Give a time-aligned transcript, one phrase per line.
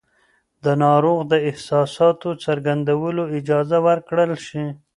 [0.63, 4.65] د ناروغ د احساساتو څرګندولو اجازه ورکړل شي.